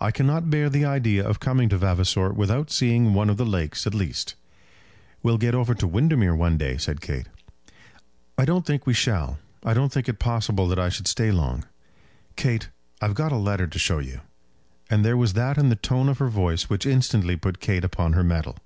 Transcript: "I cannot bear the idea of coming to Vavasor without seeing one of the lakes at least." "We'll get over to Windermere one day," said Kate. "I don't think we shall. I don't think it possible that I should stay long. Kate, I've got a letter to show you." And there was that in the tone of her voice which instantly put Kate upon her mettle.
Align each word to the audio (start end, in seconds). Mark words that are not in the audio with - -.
"I 0.00 0.12
cannot 0.12 0.50
bear 0.50 0.70
the 0.70 0.84
idea 0.84 1.26
of 1.26 1.40
coming 1.40 1.68
to 1.70 1.76
Vavasor 1.76 2.32
without 2.32 2.70
seeing 2.70 3.12
one 3.12 3.28
of 3.28 3.38
the 3.38 3.44
lakes 3.44 3.88
at 3.88 3.92
least." 3.92 4.36
"We'll 5.20 5.36
get 5.36 5.52
over 5.52 5.74
to 5.74 5.88
Windermere 5.88 6.36
one 6.36 6.56
day," 6.56 6.76
said 6.76 7.00
Kate. 7.00 7.26
"I 8.38 8.44
don't 8.44 8.64
think 8.64 8.86
we 8.86 8.94
shall. 8.94 9.40
I 9.64 9.74
don't 9.74 9.90
think 9.92 10.08
it 10.08 10.20
possible 10.20 10.68
that 10.68 10.78
I 10.78 10.90
should 10.90 11.08
stay 11.08 11.32
long. 11.32 11.64
Kate, 12.36 12.68
I've 13.00 13.14
got 13.14 13.32
a 13.32 13.36
letter 13.36 13.66
to 13.66 13.78
show 13.80 13.98
you." 13.98 14.20
And 14.88 15.04
there 15.04 15.16
was 15.16 15.32
that 15.32 15.58
in 15.58 15.70
the 15.70 15.74
tone 15.74 16.08
of 16.08 16.18
her 16.18 16.28
voice 16.28 16.70
which 16.70 16.86
instantly 16.86 17.34
put 17.36 17.58
Kate 17.58 17.82
upon 17.84 18.12
her 18.12 18.22
mettle. 18.22 18.58